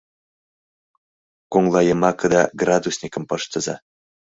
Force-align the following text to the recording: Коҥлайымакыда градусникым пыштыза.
Коҥлайымакыда 1.53 2.41
градусникым 2.59 3.23
пыштыза. 3.29 3.75